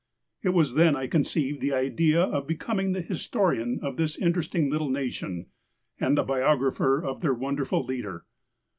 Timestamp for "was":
0.49-0.73